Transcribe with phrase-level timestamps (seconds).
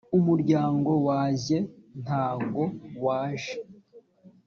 [0.17, 1.57] umuryango wajye
[2.03, 2.63] ntago
[3.05, 3.55] waje